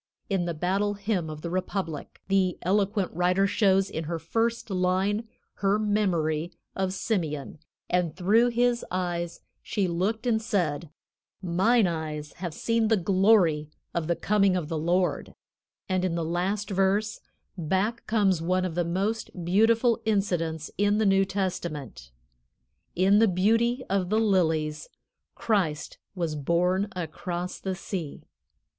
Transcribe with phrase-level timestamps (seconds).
[0.31, 5.27] In the "Battle Hymn of the Republic," the eloquent writer shows in her first line
[5.57, 10.89] her memory of Simeon, and through his eyes she looked and said:
[11.43, 15.35] "Mine eyes have seen the glory of the coming of the Lord,"
[15.87, 17.19] and in the last verse,
[17.55, 22.09] back comes one of the most beautiful incidents in the New Testament:
[22.95, 24.89] "In the beauty of the lilies,
[25.35, 28.23] Christ was born across the sea."